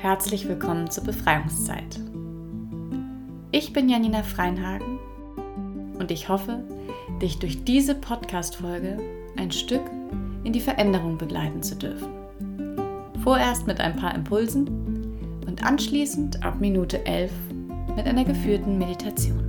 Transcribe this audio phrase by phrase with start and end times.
[0.00, 2.00] Herzlich willkommen zur Befreiungszeit.
[3.52, 4.98] Ich bin Janina Freinhagen
[5.98, 6.64] und ich hoffe,
[7.20, 8.96] dich durch diese Podcast-Folge
[9.36, 9.82] ein Stück
[10.42, 12.08] in die Veränderung begleiten zu dürfen.
[13.22, 17.30] Vorerst mit ein paar Impulsen und anschließend ab Minute 11
[17.94, 19.44] mit einer geführten Meditation.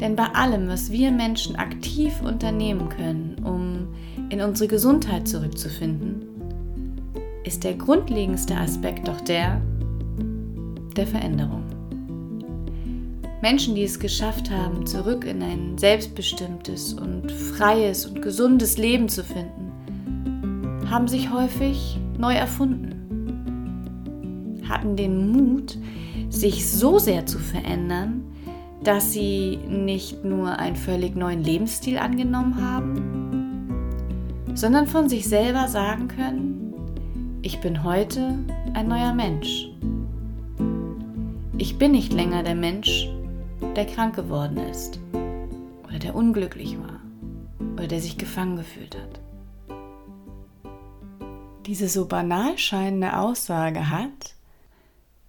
[0.00, 3.88] Denn bei allem, was wir Menschen aktiv unternehmen können, um
[4.30, 6.27] in unsere Gesundheit zurückzufinden,
[7.48, 9.62] ist der grundlegendste Aspekt doch der
[10.94, 11.62] der Veränderung.
[13.40, 19.24] Menschen, die es geschafft haben, zurück in ein selbstbestimmtes und freies und gesundes Leben zu
[19.24, 19.72] finden,
[20.90, 22.92] haben sich häufig neu erfunden,
[24.68, 25.78] hatten den Mut,
[26.28, 28.24] sich so sehr zu verändern,
[28.84, 36.08] dass sie nicht nur einen völlig neuen Lebensstil angenommen haben, sondern von sich selber sagen
[36.08, 36.57] können,
[37.42, 38.38] ich bin heute
[38.74, 39.68] ein neuer Mensch.
[41.56, 43.08] Ich bin nicht länger der Mensch,
[43.76, 44.98] der krank geworden ist
[45.86, 47.00] oder der unglücklich war
[47.74, 49.20] oder der sich gefangen gefühlt hat.
[51.66, 54.34] Diese so banal scheinende Aussage hat,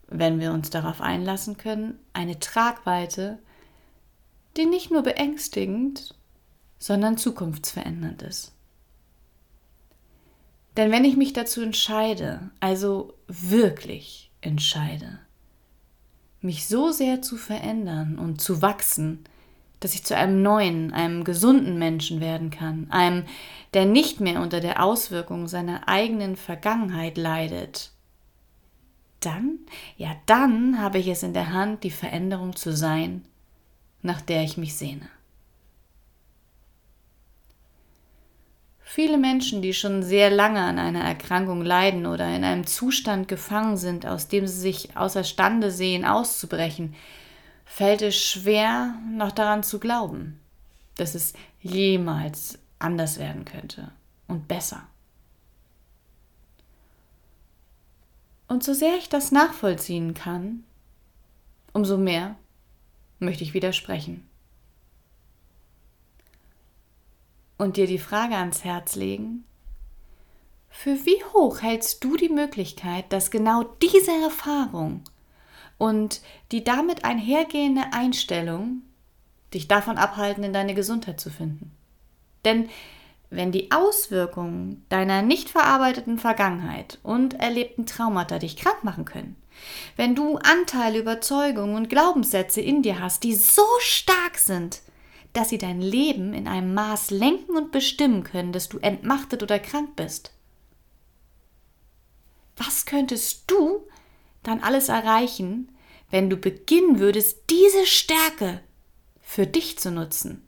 [0.07, 3.39] wenn wir uns darauf einlassen können, eine Tragweite,
[4.57, 6.15] die nicht nur beängstigend,
[6.79, 8.53] sondern zukunftsverändernd ist.
[10.79, 15.19] Denn wenn ich mich dazu entscheide, also wirklich entscheide,
[16.39, 19.25] mich so sehr zu verändern und zu wachsen,
[19.81, 23.25] dass ich zu einem neuen, einem gesunden Menschen werden kann, einem,
[23.73, 27.91] der nicht mehr unter der Auswirkung seiner eigenen Vergangenheit leidet,
[29.19, 29.59] dann,
[29.97, 33.25] ja dann habe ich es in der Hand, die Veränderung zu sein,
[34.01, 35.09] nach der ich mich sehne.
[38.91, 43.77] Viele Menschen, die schon sehr lange an einer Erkrankung leiden oder in einem Zustand gefangen
[43.77, 46.95] sind, aus dem sie sich außerstande sehen, auszubrechen,
[47.65, 50.39] fällt es schwer, noch daran zu glauben,
[50.95, 53.91] dass es jemals anders werden könnte
[54.27, 54.81] und besser.
[58.47, 60.63] Und so sehr ich das nachvollziehen kann,
[61.73, 62.37] umso mehr
[63.19, 64.28] möchte ich widersprechen.
[67.59, 69.43] Und dir die Frage ans Herz legen,
[70.69, 75.03] für wie hoch hältst du die Möglichkeit, dass genau diese Erfahrung
[75.77, 76.21] und
[76.51, 78.81] die damit einhergehende Einstellung
[79.53, 81.71] dich davon abhalten, in deine Gesundheit zu finden?
[82.45, 82.69] Denn
[83.29, 89.35] wenn die Auswirkungen deiner nicht verarbeiteten Vergangenheit und erlebten Traumata dich krank machen können,
[89.97, 94.81] wenn du Anteile, Überzeugungen und Glaubenssätze in dir hast, die so stark sind,
[95.33, 99.59] dass sie dein Leben in einem Maß lenken und bestimmen können, dass du entmachtet oder
[99.59, 100.33] krank bist.
[102.57, 103.87] Was könntest du
[104.43, 105.71] dann alles erreichen,
[106.09, 108.61] wenn du beginnen würdest, diese Stärke
[109.21, 110.45] für dich zu nutzen?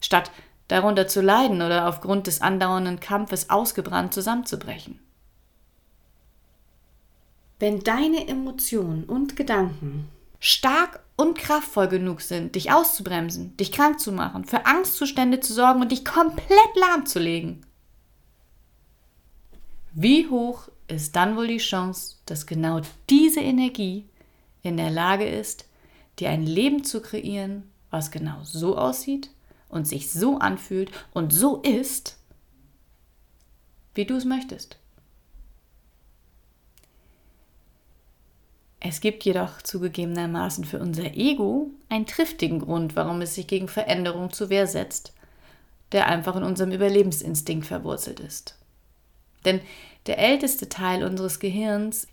[0.00, 0.30] Statt
[0.68, 4.98] darunter zu leiden oder aufgrund des andauernden Kampfes ausgebrannt zusammenzubrechen.
[7.58, 10.08] Wenn deine Emotionen und Gedanken
[10.44, 15.80] stark und kraftvoll genug sind, dich auszubremsen, dich krank zu machen, für Angstzustände zu sorgen
[15.80, 17.64] und dich komplett lahmzulegen.
[19.94, 24.06] Wie hoch ist dann wohl die Chance, dass genau diese Energie
[24.62, 25.66] in der Lage ist,
[26.18, 29.30] dir ein Leben zu kreieren, was genau so aussieht
[29.70, 32.18] und sich so anfühlt und so ist,
[33.94, 34.76] wie du es möchtest?
[38.86, 44.30] Es gibt jedoch zugegebenermaßen für unser Ego einen triftigen Grund, warum es sich gegen Veränderung
[44.30, 45.14] zur Wehr setzt,
[45.92, 48.58] der einfach in unserem Überlebensinstinkt verwurzelt ist.
[49.46, 49.60] Denn
[50.04, 52.06] der älteste Teil unseres Gehirns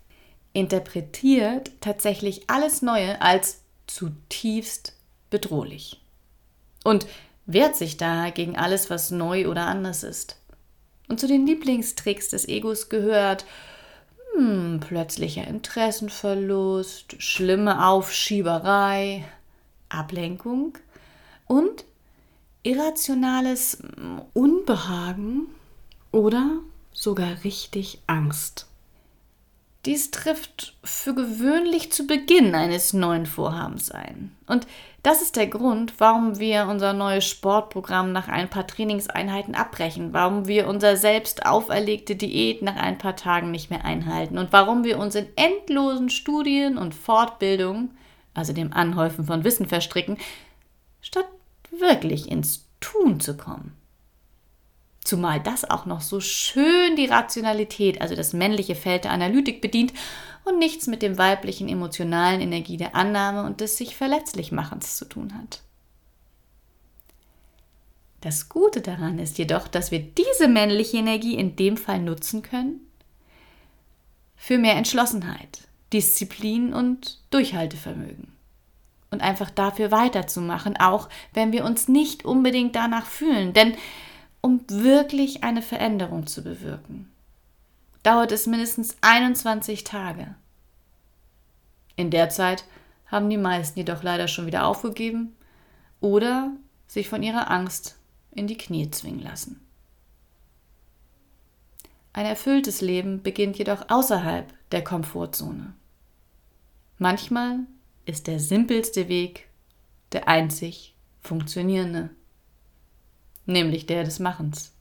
[0.54, 4.94] interpretiert tatsächlich alles Neue als zutiefst
[5.28, 6.00] bedrohlich
[6.84, 7.06] und
[7.44, 10.38] wehrt sich daher gegen alles, was neu oder anders ist.
[11.06, 13.44] Und zu den Lieblingstricks des Egos gehört
[14.36, 19.24] hm, plötzlicher Interessenverlust, schlimme Aufschieberei,
[19.88, 20.78] Ablenkung
[21.46, 21.84] und
[22.62, 25.46] irrationales hm, Unbehagen
[26.10, 26.58] oder
[26.92, 28.66] sogar richtig Angst.
[29.84, 34.36] Dies trifft für gewöhnlich zu Beginn eines neuen Vorhabens ein.
[34.46, 34.68] Und
[35.02, 40.46] das ist der Grund, warum wir unser neues Sportprogramm nach ein paar Trainingseinheiten abbrechen, warum
[40.46, 44.98] wir unser selbst auferlegte Diät nach ein paar Tagen nicht mehr einhalten und warum wir
[44.98, 47.96] uns in endlosen Studien und Fortbildungen,
[48.32, 50.18] also dem Anhäufen von Wissen verstricken,
[51.00, 51.26] statt
[51.76, 53.76] wirklich ins Tun zu kommen.
[55.04, 59.92] Zumal das auch noch so schön die Rationalität, also das männliche Feld der Analytik bedient
[60.44, 65.04] und nichts mit dem weiblichen emotionalen Energie der Annahme und des sich verletzlich machens zu
[65.04, 65.62] tun hat.
[68.20, 72.80] Das Gute daran ist jedoch, dass wir diese männliche Energie in dem Fall nutzen können
[74.36, 78.32] für mehr Entschlossenheit, Disziplin und Durchhaltevermögen.
[79.10, 83.52] Und einfach dafür weiterzumachen, auch wenn wir uns nicht unbedingt danach fühlen.
[83.52, 83.74] Denn
[84.40, 87.11] um wirklich eine Veränderung zu bewirken,
[88.02, 90.34] dauert es mindestens 21 Tage.
[91.96, 92.64] In der Zeit
[93.06, 95.36] haben die meisten jedoch leider schon wieder aufgegeben
[96.00, 96.52] oder
[96.86, 97.96] sich von ihrer Angst
[98.30, 99.60] in die Knie zwingen lassen.
[102.14, 105.74] Ein erfülltes Leben beginnt jedoch außerhalb der Komfortzone.
[106.98, 107.60] Manchmal
[108.04, 109.48] ist der simpelste Weg
[110.12, 112.10] der einzig funktionierende,
[113.46, 114.74] nämlich der des Machens.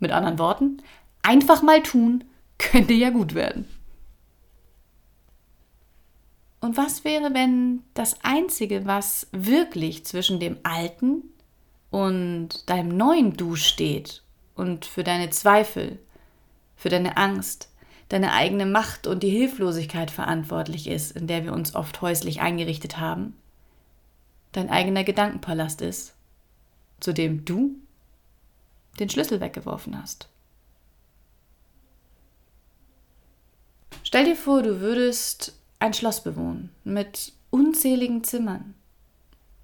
[0.00, 0.82] Mit anderen Worten,
[1.24, 2.24] einfach mal tun
[2.58, 3.68] könnte ja gut werden.
[6.60, 11.22] Und was wäre, wenn das Einzige, was wirklich zwischen dem alten
[11.90, 14.22] und deinem neuen Du steht
[14.54, 15.98] und für deine Zweifel,
[16.74, 17.68] für deine Angst,
[18.08, 22.98] deine eigene Macht und die Hilflosigkeit verantwortlich ist, in der wir uns oft häuslich eingerichtet
[22.98, 23.36] haben,
[24.52, 26.14] dein eigener Gedankenpalast ist,
[27.00, 27.76] zu dem du
[28.98, 30.28] den Schlüssel weggeworfen hast.
[34.14, 38.74] Stell dir vor, du würdest ein Schloss bewohnen mit unzähligen Zimmern.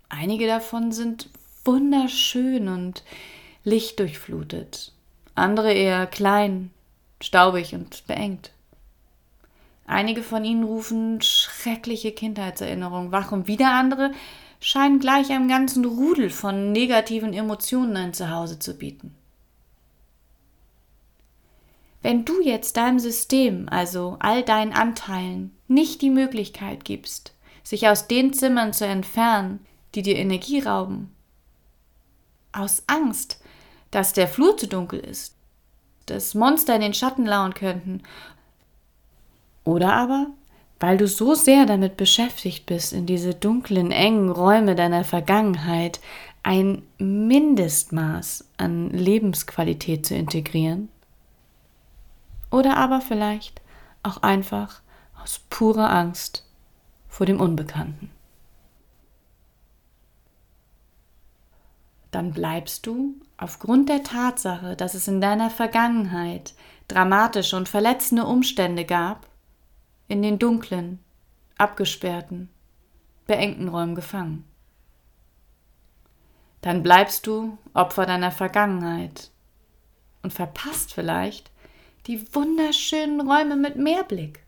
[0.08, 1.28] Einige davon sind
[1.64, 3.04] wunderschön und
[3.62, 4.90] lichtdurchflutet,
[5.36, 6.72] andere eher klein,
[7.20, 8.50] staubig und beengt.
[9.86, 14.10] Einige von ihnen rufen schreckliche Kindheitserinnerungen wach und wieder andere
[14.58, 19.14] scheinen gleich einem ganzen Rudel von negativen Emotionen ein Zuhause zu bieten.
[22.02, 28.06] Wenn du jetzt deinem System, also all deinen Anteilen, nicht die Möglichkeit gibst, sich aus
[28.06, 29.60] den Zimmern zu entfernen,
[29.94, 31.14] die dir Energie rauben,
[32.52, 33.40] aus Angst,
[33.90, 35.34] dass der Flur zu dunkel ist,
[36.06, 38.02] dass Monster in den Schatten lauern könnten.
[39.64, 40.28] Oder aber,
[40.78, 46.00] weil du so sehr damit beschäftigt bist, in diese dunklen, engen Räume deiner Vergangenheit
[46.42, 50.88] ein Mindestmaß an Lebensqualität zu integrieren.
[52.50, 53.60] Oder aber vielleicht
[54.02, 54.80] auch einfach
[55.22, 56.46] aus purer Angst
[57.08, 58.10] vor dem Unbekannten.
[62.10, 66.54] dann bleibst du aufgrund der Tatsache, dass es in deiner Vergangenheit
[66.88, 69.26] dramatische und verletzende Umstände gab,
[70.08, 70.98] in den dunklen,
[71.56, 72.48] abgesperrten,
[73.26, 74.44] beengten Räumen gefangen.
[76.62, 79.30] Dann bleibst du Opfer deiner Vergangenheit
[80.22, 81.50] und verpasst vielleicht
[82.10, 84.40] die wunderschönen Räume mit Meerblick.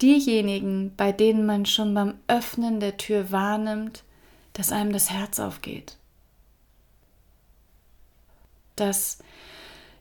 [0.00, 4.02] Diejenigen, bei denen man schon beim Öffnen der Tür wahrnimmt,
[4.54, 5.98] dass einem das Herz aufgeht.
[8.76, 9.18] Dass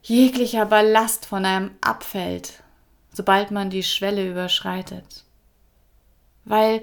[0.02, 2.64] jeglicher Ballast von einem abfällt,
[3.12, 5.26] sobald man die Schwelle überschreitet.
[6.46, 6.82] Weil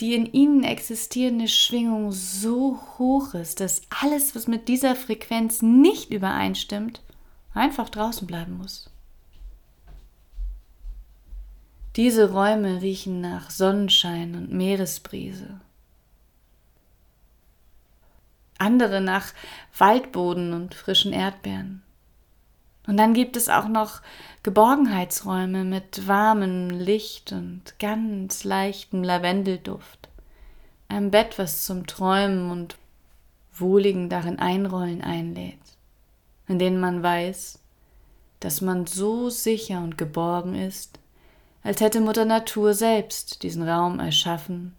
[0.00, 6.10] die in ihnen existierende Schwingung so hoch ist, dass alles, was mit dieser Frequenz nicht
[6.10, 7.02] übereinstimmt,
[7.56, 8.90] einfach draußen bleiben muss.
[11.96, 15.60] Diese Räume riechen nach Sonnenschein und Meeresbrise
[18.58, 19.32] andere nach
[19.76, 21.82] Waldboden und frischen Erdbeeren.
[22.86, 24.00] Und dann gibt es auch noch
[24.42, 30.08] Geborgenheitsräume mit warmem Licht und ganz leichtem Lavendelduft.
[30.88, 32.76] Ein Bett, was zum Träumen und
[33.52, 35.58] wohligen darin einrollen einlädt,
[36.48, 37.58] in denen man weiß,
[38.40, 40.98] dass man so sicher und geborgen ist,
[41.62, 44.74] als hätte Mutter Natur selbst diesen Raum erschaffen,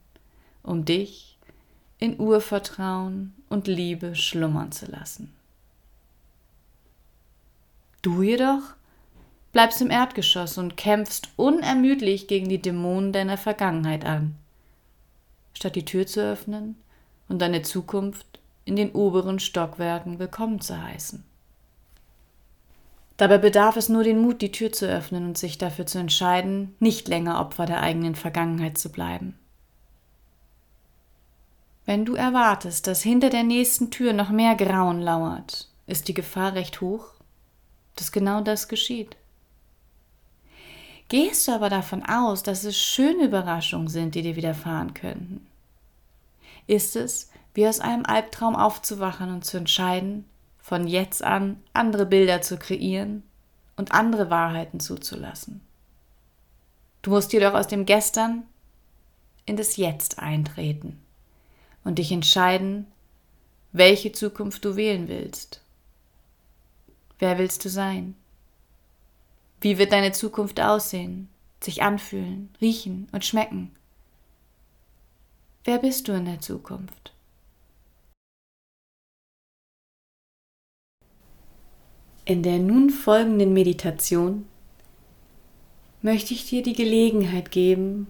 [0.63, 1.37] um dich
[1.99, 5.33] in Urvertrauen und Liebe schlummern zu lassen.
[8.01, 8.61] Du jedoch
[9.51, 14.35] bleibst im Erdgeschoss und kämpfst unermüdlich gegen die Dämonen deiner Vergangenheit an,
[15.53, 16.75] statt die Tür zu öffnen
[17.27, 21.26] und deine Zukunft in den oberen Stockwerken willkommen zu heißen.
[23.17, 26.75] Dabei bedarf es nur den Mut, die Tür zu öffnen und sich dafür zu entscheiden,
[26.79, 29.37] nicht länger Opfer der eigenen Vergangenheit zu bleiben.
[31.85, 36.53] Wenn du erwartest, dass hinter der nächsten Tür noch mehr Grauen lauert, ist die Gefahr
[36.53, 37.05] recht hoch,
[37.95, 39.15] dass genau das geschieht.
[41.09, 45.47] Gehst du aber davon aus, dass es schöne Überraschungen sind, die dir widerfahren könnten,
[46.67, 50.25] ist es, wie aus einem Albtraum aufzuwachen und zu entscheiden,
[50.67, 53.23] von jetzt an andere Bilder zu kreieren
[53.77, 55.61] und andere Wahrheiten zuzulassen.
[57.01, 58.43] Du musst jedoch aus dem Gestern
[59.45, 60.99] in das Jetzt eintreten
[61.85, 62.85] und dich entscheiden,
[63.71, 65.61] welche Zukunft du wählen willst.
[67.17, 68.17] Wer willst du sein?
[69.61, 71.29] Wie wird deine Zukunft aussehen,
[71.63, 73.71] sich anfühlen, riechen und schmecken?
[75.63, 77.13] Wer bist du in der Zukunft?
[82.27, 84.47] In der nun folgenden Meditation
[86.01, 88.07] möchte ich dir die Gelegenheit geben,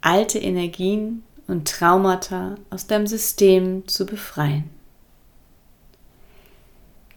[0.00, 4.70] alte Energien und Traumata aus deinem System zu befreien.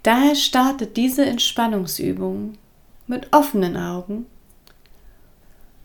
[0.03, 2.53] Daher startet diese Entspannungsübung
[3.07, 4.27] mit offenen Augen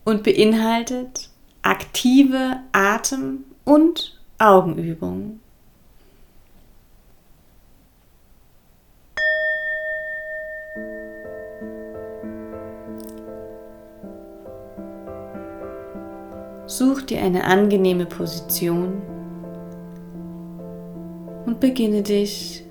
[0.05, 1.31] und beinhaltet
[1.63, 5.42] aktive Atem- und Augenübungen.
[16.73, 19.03] Such dir eine angenehme Position
[21.45, 22.65] und beginne dich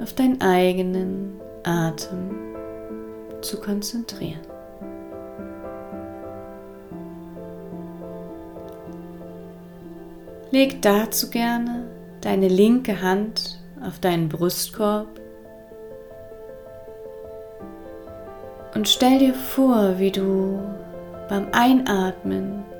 [0.00, 2.30] auf deinen eigenen Atem
[3.42, 4.40] zu konzentrieren.
[10.50, 11.90] Leg dazu gerne
[12.22, 15.20] deine linke Hand auf deinen Brustkorb
[18.74, 20.58] und stell dir vor, wie du
[21.28, 22.71] beim Einatmen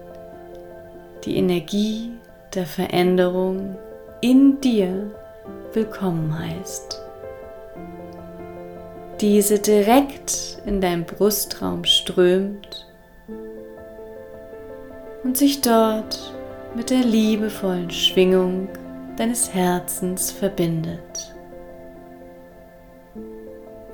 [1.24, 2.10] die Energie
[2.54, 3.76] der Veränderung
[4.20, 5.10] in dir
[5.72, 7.00] willkommen heißt.
[9.20, 12.88] Diese direkt in dein Brustraum strömt
[15.22, 16.34] und sich dort
[16.74, 18.68] mit der liebevollen Schwingung
[19.16, 21.34] deines Herzens verbindet,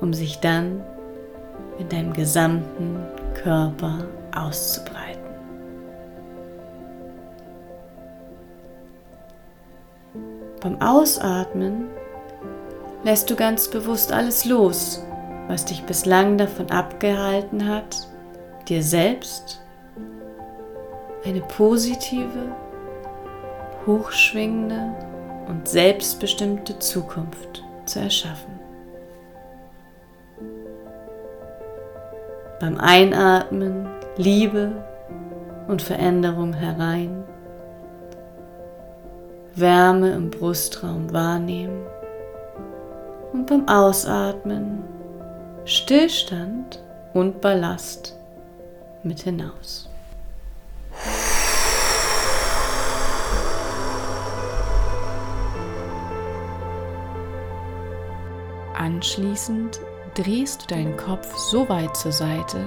[0.01, 0.83] um sich dann
[1.77, 2.97] in deinem gesamten
[3.35, 4.05] Körper
[4.35, 4.98] auszubreiten.
[10.61, 11.87] Beim Ausatmen
[13.03, 15.01] lässt du ganz bewusst alles los,
[15.47, 18.07] was dich bislang davon abgehalten hat,
[18.67, 19.61] dir selbst
[21.25, 22.51] eine positive,
[23.85, 24.93] hochschwingende
[25.47, 28.59] und selbstbestimmte Zukunft zu erschaffen.
[32.59, 33.87] Beim Einatmen
[34.17, 34.83] Liebe
[35.69, 37.23] und Veränderung herein
[39.59, 41.85] Wärme im Brustraum wahrnehmen
[43.33, 44.83] und beim Ausatmen
[45.65, 46.81] Stillstand
[47.13, 48.15] und Ballast
[49.03, 49.89] mit hinaus.
[58.75, 59.79] Anschließend
[60.15, 62.59] drehst du deinen Kopf so weit zur Seite,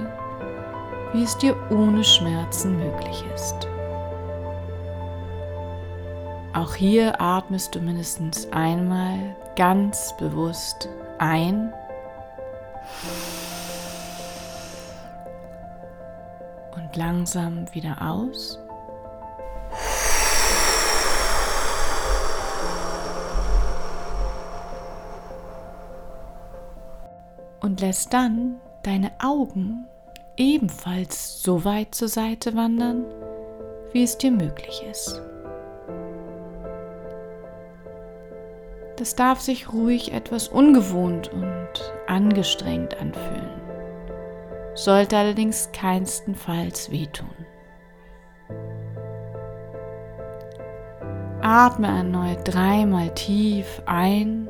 [1.11, 3.67] wie es dir ohne Schmerzen möglich ist.
[6.53, 11.73] Auch hier atmest du mindestens einmal ganz bewusst ein
[16.75, 18.59] und langsam wieder aus.
[27.61, 29.87] Und lässt dann deine Augen
[30.37, 33.05] ebenfalls so weit zur Seite wandern,
[33.91, 35.19] wie es dir möglich ist.
[39.03, 43.51] Das darf sich ruhig etwas ungewohnt und angestrengt anfühlen,
[44.75, 47.27] sollte allerdings keinstenfalls wehtun.
[51.41, 54.47] Atme erneut dreimal tief ein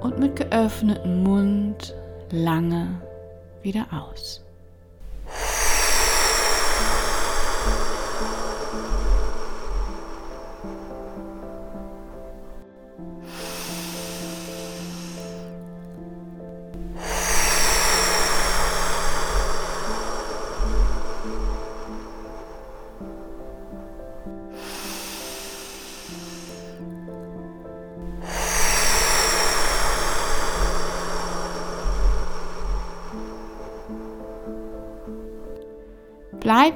[0.00, 1.94] und mit geöffnetem Mund
[2.30, 2.98] lange
[3.60, 4.42] wieder aus.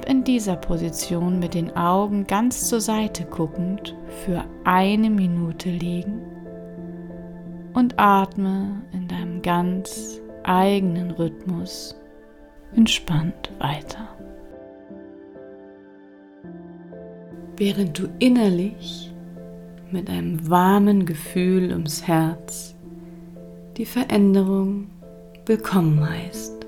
[0.09, 6.21] In dieser Position mit den Augen ganz zur Seite guckend für eine Minute liegen
[7.75, 11.95] und atme in deinem ganz eigenen Rhythmus
[12.75, 14.07] entspannt weiter.
[17.55, 19.13] Während du innerlich
[19.91, 22.73] mit einem warmen Gefühl ums Herz
[23.77, 24.89] die Veränderung
[25.45, 26.58] willkommen heißt.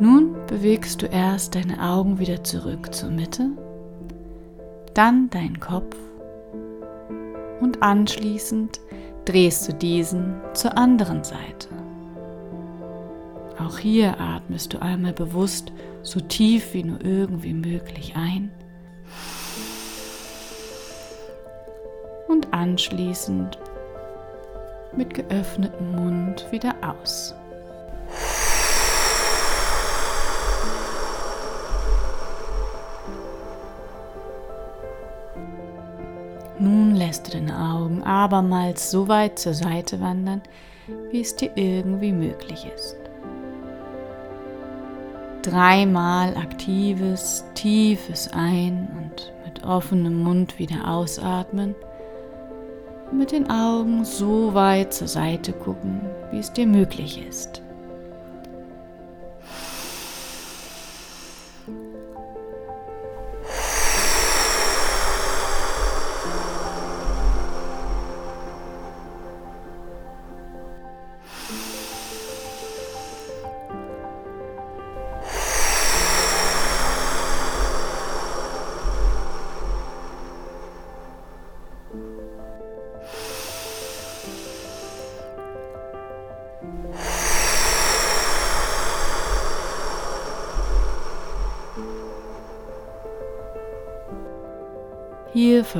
[0.00, 3.50] Nun bewegst du erst deine Augen wieder zurück zur Mitte,
[4.94, 5.96] dann deinen Kopf
[7.60, 8.80] und anschließend
[9.24, 11.68] drehst du diesen zur anderen Seite.
[13.58, 18.52] Auch hier atmest du einmal bewusst so tief wie nur irgendwie möglich ein
[22.28, 23.58] und anschließend
[24.96, 27.34] mit geöffnetem Mund wieder aus.
[38.28, 40.42] Abermals so weit zur Seite wandern,
[41.10, 42.96] wie es dir irgendwie möglich ist.
[45.40, 51.74] Dreimal aktives, tiefes Ein- und mit offenem Mund wieder ausatmen
[53.10, 57.62] mit den Augen so weit zur Seite gucken, wie es dir möglich ist.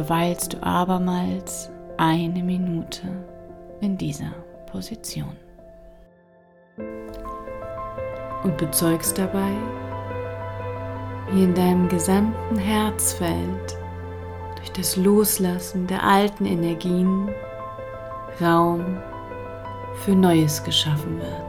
[0.08, 3.02] Verweilst du abermals eine Minute
[3.82, 4.32] in dieser
[4.64, 5.36] Position.
[8.42, 9.52] Und bezeugst dabei,
[11.30, 13.76] wie in deinem gesamten Herzfeld
[14.56, 17.28] durch das Loslassen der alten Energien
[18.40, 18.96] Raum
[20.04, 21.47] für Neues geschaffen wird.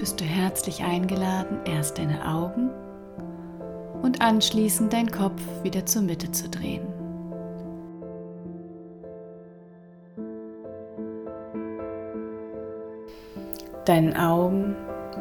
[0.00, 2.70] Bist du herzlich eingeladen, erst deine Augen
[4.00, 6.86] und anschließend deinen Kopf wieder zur Mitte zu drehen.
[13.84, 14.74] Deinen Augen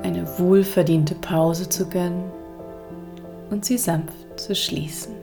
[0.03, 2.31] eine wohlverdiente Pause zu gönnen
[3.49, 5.18] und sie sanft zu schließen.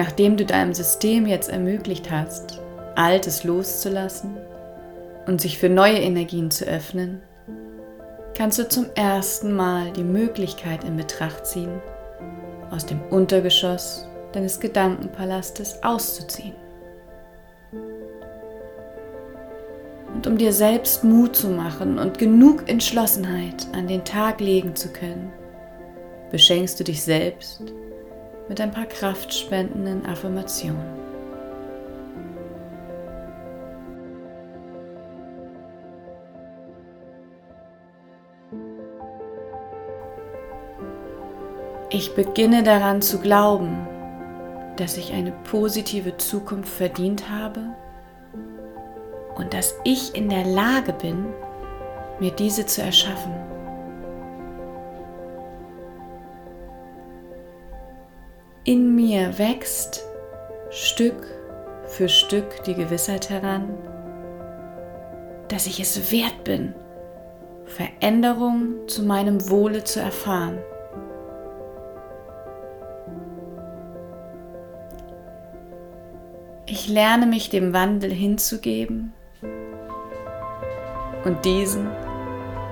[0.00, 2.58] Nachdem du deinem System jetzt ermöglicht hast,
[2.94, 4.38] Altes loszulassen
[5.26, 7.20] und sich für neue Energien zu öffnen,
[8.34, 11.82] kannst du zum ersten Mal die Möglichkeit in Betracht ziehen,
[12.70, 16.54] aus dem Untergeschoss deines Gedankenpalastes auszuziehen.
[20.14, 24.88] Und um dir selbst Mut zu machen und genug Entschlossenheit an den Tag legen zu
[24.88, 25.30] können,
[26.30, 27.74] beschenkst du dich selbst
[28.50, 30.82] mit ein paar kraftspendenden Affirmationen.
[41.90, 43.86] Ich beginne daran zu glauben,
[44.74, 47.60] dass ich eine positive Zukunft verdient habe
[49.36, 51.26] und dass ich in der Lage bin,
[52.18, 53.59] mir diese zu erschaffen.
[58.64, 60.04] In mir wächst
[60.68, 61.26] Stück
[61.86, 63.70] für Stück die Gewissheit heran,
[65.48, 66.74] dass ich es wert bin,
[67.64, 70.58] Veränderung zu meinem Wohle zu erfahren.
[76.66, 79.14] Ich lerne mich dem Wandel hinzugeben
[81.24, 81.88] und diesen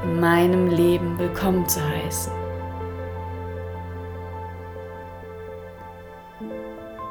[0.04, 2.37] in meinem Leben willkommen zu heißen.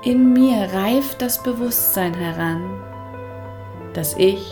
[0.04, 2.84] In mir reift das Bewusstsein heran,
[3.94, 4.46] dass ich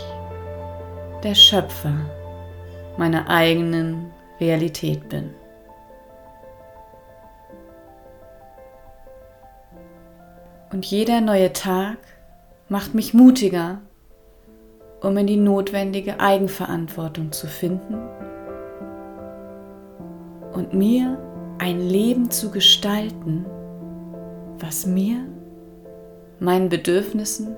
[1.23, 1.93] der Schöpfer
[2.97, 5.35] meiner eigenen Realität bin.
[10.71, 11.97] Und jeder neue Tag
[12.67, 13.81] macht mich mutiger,
[15.01, 17.99] um in die notwendige Eigenverantwortung zu finden
[20.53, 21.19] und mir
[21.59, 23.45] ein Leben zu gestalten,
[24.59, 25.25] was mir,
[26.39, 27.55] meinen Bedürfnissen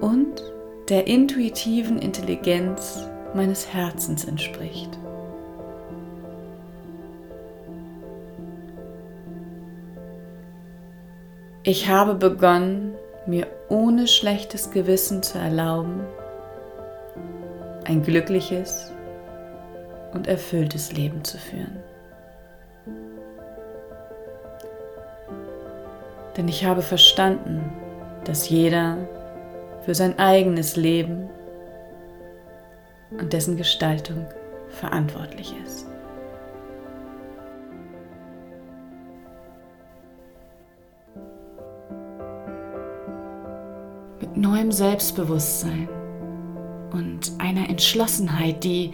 [0.00, 0.42] und
[0.88, 4.98] der intuitiven Intelligenz meines Herzens entspricht.
[11.64, 12.94] Ich habe begonnen,
[13.26, 16.00] mir ohne schlechtes Gewissen zu erlauben,
[17.84, 18.92] ein glückliches
[20.12, 21.91] und erfülltes Leben zu führen.
[26.36, 27.72] Denn ich habe verstanden,
[28.24, 28.96] dass jeder
[29.84, 31.28] für sein eigenes Leben
[33.18, 34.26] und dessen Gestaltung
[34.70, 35.86] verantwortlich ist.
[44.20, 45.88] Mit neuem Selbstbewusstsein
[46.92, 48.92] und einer Entschlossenheit, die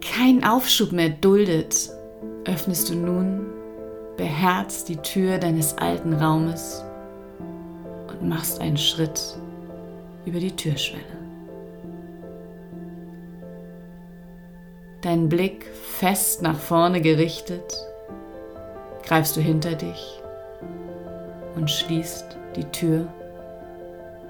[0.00, 1.90] keinen Aufschub mehr duldet,
[2.44, 3.57] öffnest du nun
[4.18, 6.84] beherzt die Tür deines alten Raumes
[8.08, 9.38] und machst einen Schritt
[10.26, 11.04] über die Türschwelle.
[15.00, 17.72] Deinen Blick fest nach vorne gerichtet,
[19.06, 20.20] greifst du hinter dich
[21.54, 23.06] und schließt die Tür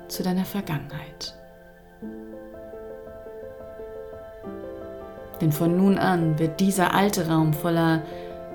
[0.09, 1.35] zu deiner Vergangenheit.
[5.41, 8.03] Denn von nun an wird dieser alte Raum voller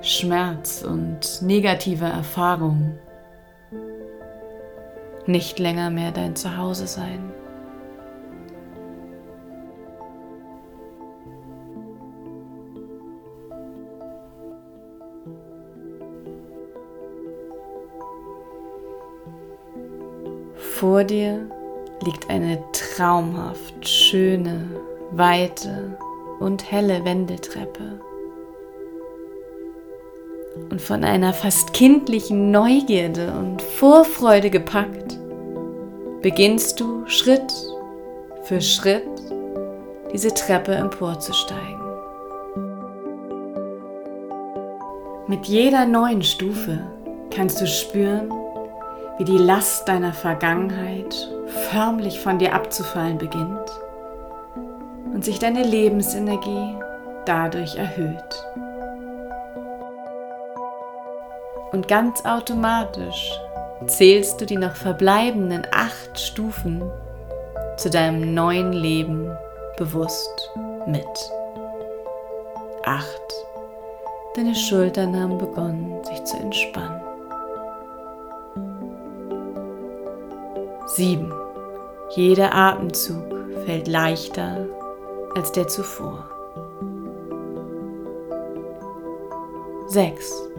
[0.04, 3.00] Schmerz und negativer Erfahrungen
[5.28, 7.32] nicht länger mehr dein Zuhause sein.
[20.56, 21.50] Vor dir
[22.04, 24.70] liegt eine traumhaft schöne,
[25.12, 25.98] weite
[26.42, 28.02] und helle Wendeltreppe.
[30.70, 35.18] Und von einer fast kindlichen Neugierde und Vorfreude gepackt,
[36.22, 37.54] beginnst du Schritt
[38.44, 39.04] für Schritt
[40.12, 41.82] diese Treppe emporzusteigen.
[45.28, 46.80] Mit jeder neuen Stufe
[47.32, 48.32] kannst du spüren,
[49.18, 51.30] wie die Last deiner Vergangenheit
[51.72, 53.72] förmlich von dir abzufallen beginnt
[55.14, 56.76] und sich deine Lebensenergie
[57.26, 58.44] dadurch erhöht.
[61.74, 63.32] Und ganz automatisch
[63.88, 66.84] zählst du die noch verbleibenden acht Stufen
[67.78, 69.36] zu deinem neuen Leben
[69.78, 70.52] bewusst
[70.86, 71.04] mit.
[72.86, 73.08] Acht.
[74.36, 77.02] Deine Schultern haben begonnen, sich zu entspannen.
[80.86, 81.34] Sieben.
[82.12, 83.24] Jeder Atemzug
[83.66, 84.68] fällt leichter
[85.36, 86.30] als der zuvor.
[89.88, 90.53] 6.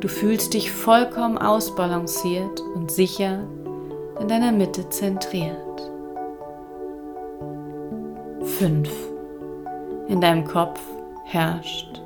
[0.00, 3.40] Du fühlst dich vollkommen ausbalanciert und sicher
[4.20, 5.56] in deiner Mitte zentriert.
[8.58, 8.88] 5.
[10.06, 10.80] In deinem Kopf
[11.24, 12.00] herrscht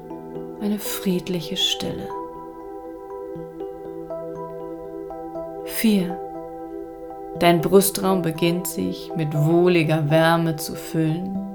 [0.62, 2.08] eine friedliche Stille.
[5.66, 6.18] 4.
[7.40, 11.51] Dein Brustraum beginnt sich mit wohliger Wärme zu füllen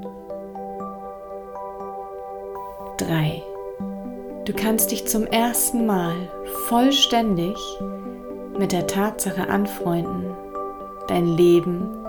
[4.48, 6.16] Du kannst dich zum ersten Mal
[6.70, 7.58] vollständig
[8.58, 10.34] mit der Tatsache anfreunden,
[11.10, 12.06] dein Leben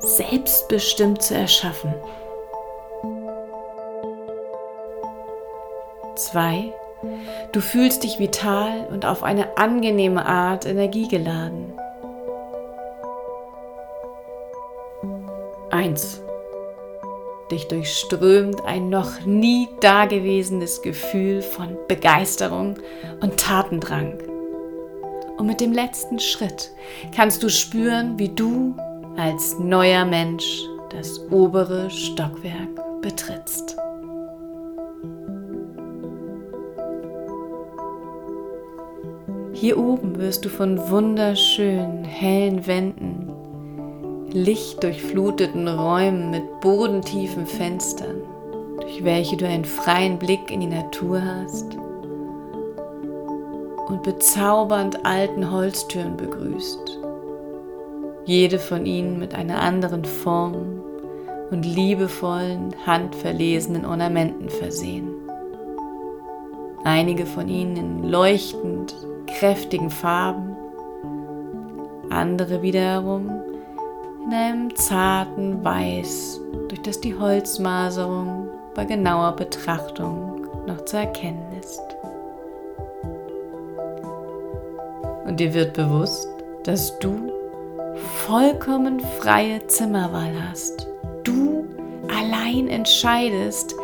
[0.00, 1.94] selbstbestimmt zu erschaffen.
[6.16, 6.74] 2.
[7.52, 11.72] Du fühlst dich vital und auf eine angenehme Art energiegeladen.
[15.70, 16.20] 1.
[17.50, 22.76] Dich durchströmt ein noch nie dagewesenes Gefühl von Begeisterung
[23.20, 24.18] und Tatendrang.
[25.36, 26.70] Und mit dem letzten Schritt
[27.14, 28.76] kannst du spüren, wie du
[29.16, 33.76] als neuer Mensch das obere Stockwerk betrittst.
[39.52, 43.29] Hier oben wirst du von wunderschönen, hellen Wänden,
[44.32, 48.22] lichtdurchfluteten Räumen mit bodentiefen Fenstern,
[48.80, 51.76] durch welche du einen freien Blick in die Natur hast
[53.88, 56.98] und bezaubernd alten Holztüren begrüßt.
[58.24, 60.80] Jede von ihnen mit einer anderen Form
[61.50, 65.10] und liebevollen, handverlesenen Ornamenten versehen.
[66.84, 68.94] Einige von ihnen in leuchtend
[69.26, 70.56] kräftigen Farben,
[72.10, 73.39] andere wiederum
[74.32, 81.80] einem zarten Weiß, durch das die Holzmaserung bei genauer Betrachtung noch zu erkennen ist.
[85.26, 86.28] Und dir wird bewusst,
[86.64, 87.32] dass du
[88.26, 90.86] vollkommen freie Zimmerwahl hast.
[91.24, 91.64] Du
[92.08, 93.74] allein entscheidest,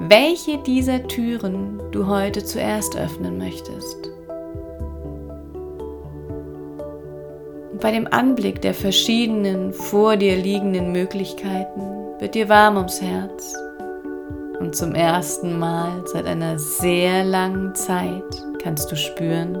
[0.00, 4.15] welche dieser Türen du heute zuerst öffnen möchtest.
[7.80, 11.80] Bei dem Anblick der verschiedenen vor dir liegenden Möglichkeiten
[12.18, 13.54] wird dir warm ums Herz.
[14.58, 18.24] Und zum ersten Mal seit einer sehr langen Zeit
[18.62, 19.58] kannst du spüren,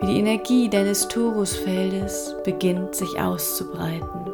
[0.00, 4.32] wie die Energie deines Torusfeldes beginnt sich auszubreiten.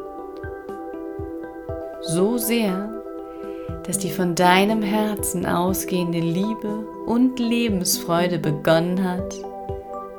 [2.01, 2.89] So sehr,
[3.85, 9.35] dass die von deinem Herzen ausgehende Liebe und Lebensfreude begonnen hat,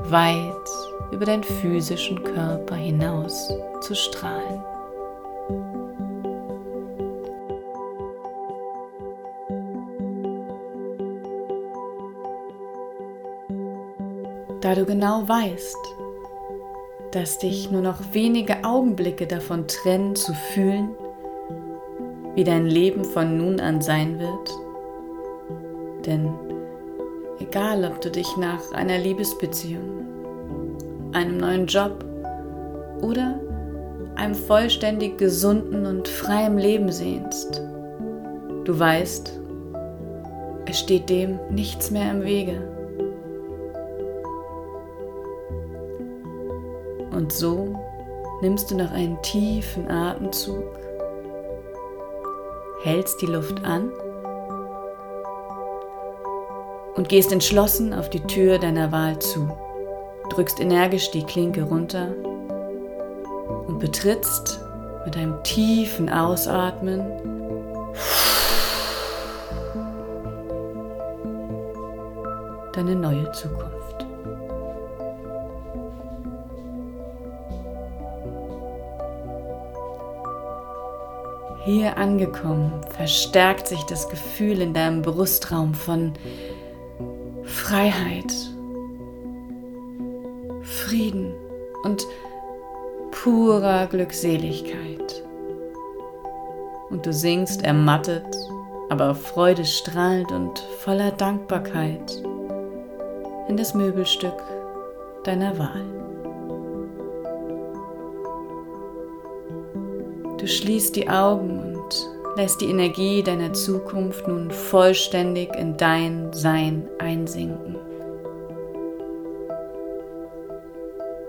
[0.08, 4.62] weit über deinen physischen Körper hinaus zu strahlen.
[14.60, 15.76] Da du genau weißt,
[17.12, 20.90] dass dich nur noch wenige Augenblicke davon trennen zu fühlen,
[22.34, 24.58] wie dein Leben von nun an sein wird.
[26.04, 26.34] Denn
[27.38, 30.15] egal, ob du dich nach einer Liebesbeziehung,
[31.16, 32.04] einem neuen Job
[33.00, 33.40] oder
[34.16, 37.62] einem vollständig gesunden und freien Leben sehnst.
[38.64, 39.32] Du weißt,
[40.66, 42.60] es steht dem nichts mehr im Wege.
[47.12, 47.74] Und so
[48.42, 50.64] nimmst du noch einen tiefen Atemzug,
[52.82, 53.90] hältst die Luft an
[56.94, 59.48] und gehst entschlossen auf die Tür deiner Wahl zu
[60.30, 62.08] drückst energisch die Klinke runter
[63.66, 64.60] und betrittst
[65.04, 67.00] mit einem tiefen Ausatmen
[72.72, 74.06] deine neue Zukunft.
[81.64, 86.12] Hier angekommen, verstärkt sich das Gefühl in deinem Brustraum von
[87.42, 88.32] Freiheit
[91.86, 92.06] und
[93.12, 95.22] purer Glückseligkeit.
[96.90, 98.26] Und du singst ermattet,
[98.90, 102.22] aber freudestrahlend und voller Dankbarkeit
[103.48, 104.42] in das Möbelstück
[105.24, 105.84] deiner Wahl.
[110.38, 116.88] Du schließt die Augen und lässt die Energie deiner Zukunft nun vollständig in dein Sein
[116.98, 117.76] einsinken.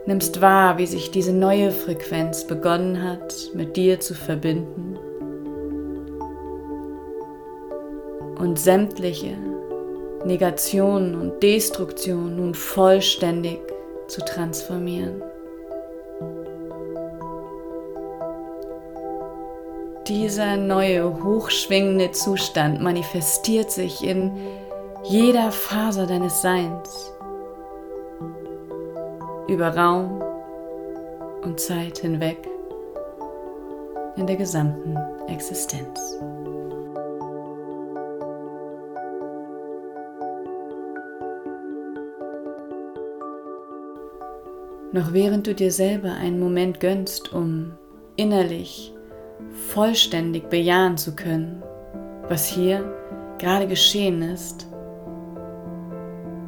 [0.07, 4.97] Nimmst wahr, wie sich diese neue Frequenz begonnen hat, mit dir zu verbinden
[8.39, 9.37] und sämtliche
[10.25, 13.59] Negationen und Destruktionen nun vollständig
[14.07, 15.21] zu transformieren.
[20.07, 24.31] Dieser neue, hochschwingende Zustand manifestiert sich in
[25.03, 27.16] jeder Faser deines Seins
[29.47, 30.21] über Raum
[31.43, 32.37] und Zeit hinweg
[34.17, 36.19] in der gesamten Existenz.
[44.91, 47.73] Noch während du dir selber einen Moment gönnst, um
[48.15, 48.93] innerlich
[49.69, 51.61] vollständig bejahen zu können,
[52.27, 52.83] was hier
[53.37, 54.67] gerade geschehen ist,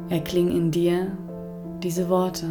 [0.08, 1.16] erklingen in dir
[1.82, 2.46] diese Worte.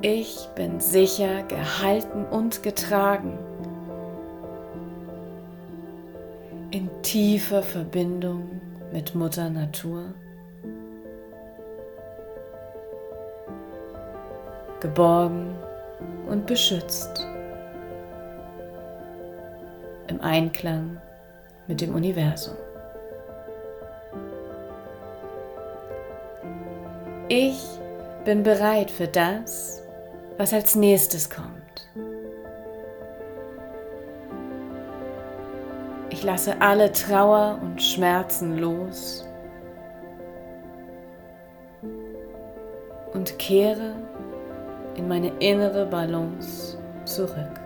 [0.00, 3.36] Ich bin sicher gehalten und getragen
[6.70, 8.60] in tiefer Verbindung
[8.92, 10.14] mit Mutter Natur.
[14.78, 15.56] Geborgen
[16.28, 17.26] und beschützt
[20.06, 21.00] im Einklang
[21.66, 22.54] mit dem Universum.
[27.28, 27.60] Ich
[28.24, 29.82] bin bereit für das,
[30.38, 31.90] was als nächstes kommt.
[36.10, 39.26] Ich lasse alle Trauer und Schmerzen los
[43.12, 43.94] und kehre
[44.94, 47.60] in meine innere Balance zurück.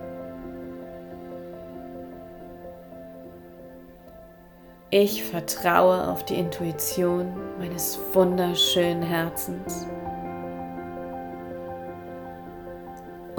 [4.90, 9.86] Ich vertraue auf die Intuition meines wunderschönen Herzens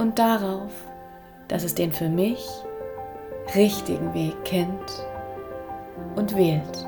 [0.03, 0.73] und darauf,
[1.47, 2.45] dass es den für mich
[3.55, 5.07] richtigen Weg kennt
[6.17, 6.85] und wählt.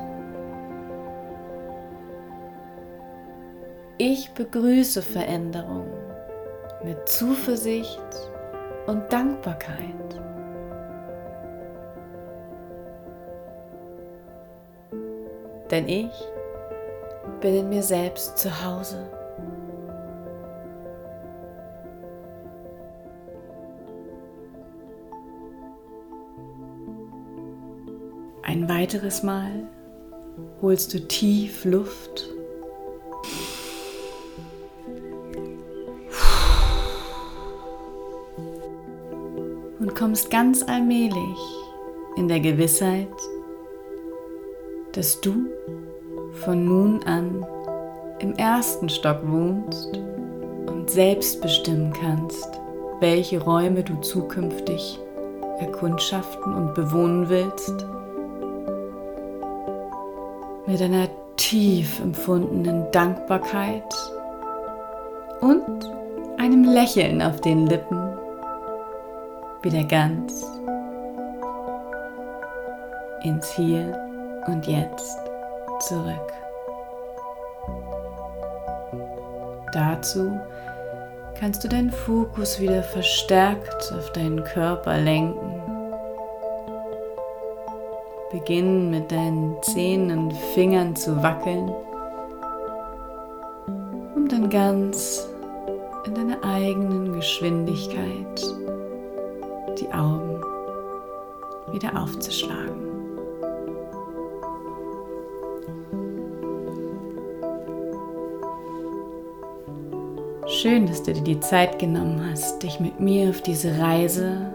[3.96, 5.90] Ich begrüße Veränderungen
[6.84, 7.98] mit Zuversicht
[8.86, 10.20] und Dankbarkeit.
[15.70, 16.12] Denn ich
[17.40, 19.15] bin in mir selbst zu Hause.
[28.76, 29.66] Weiteres Mal
[30.60, 32.28] holst du tief Luft.
[39.78, 41.38] Und kommst ganz allmählich
[42.16, 43.08] in der Gewissheit,
[44.92, 45.46] dass du
[46.44, 47.46] von nun an
[48.18, 49.98] im ersten Stock wohnst
[50.66, 52.60] und selbst bestimmen kannst,
[53.00, 54.98] welche Räume du zukünftig
[55.60, 57.86] erkundschaften und bewohnen willst
[60.66, 63.94] mit einer tief empfundenen Dankbarkeit
[65.40, 65.62] und
[66.38, 68.16] einem Lächeln auf den Lippen
[69.62, 70.44] wieder ganz
[73.22, 73.98] ins Hier
[74.46, 75.18] und Jetzt
[75.80, 76.32] zurück.
[79.72, 80.38] Dazu
[81.38, 85.55] kannst du deinen Fokus wieder verstärkt auf deinen Körper lenken
[88.46, 91.68] Beginn mit deinen Zehen und Fingern zu wackeln,
[94.14, 95.28] um dann ganz
[96.06, 98.40] in deiner eigenen Geschwindigkeit
[99.80, 100.40] die Augen
[101.72, 102.86] wieder aufzuschlagen.
[110.46, 114.54] Schön, dass du dir die Zeit genommen hast, dich mit mir auf diese Reise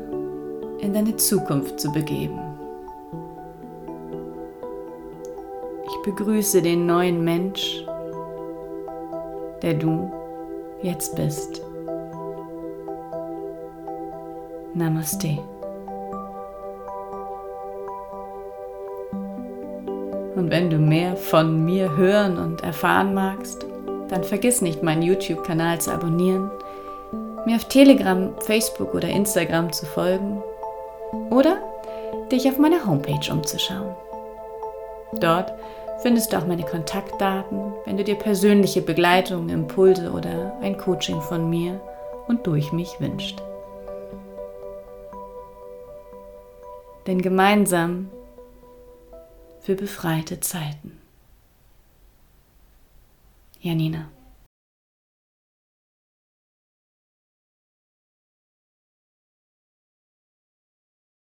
[0.79, 2.50] in deine Zukunft zu begeben.
[6.03, 7.85] Begrüße den neuen Mensch,
[9.61, 10.11] der du
[10.81, 11.61] jetzt bist.
[14.73, 15.37] Namaste.
[20.35, 23.65] Und wenn du mehr von mir hören und erfahren magst,
[24.09, 26.49] dann vergiss nicht, meinen YouTube-Kanal zu abonnieren,
[27.45, 30.41] mir auf Telegram, Facebook oder Instagram zu folgen
[31.29, 31.57] oder
[32.31, 33.95] dich auf meiner Homepage umzuschauen.
[35.13, 35.53] Dort
[36.01, 41.49] findest du auch meine Kontaktdaten, wenn du dir persönliche Begleitung, Impulse oder ein Coaching von
[41.49, 41.79] mir
[42.27, 43.41] und durch mich wünscht.
[47.07, 48.09] Denn gemeinsam
[49.61, 50.99] für befreite Zeiten.
[53.59, 54.09] Janina.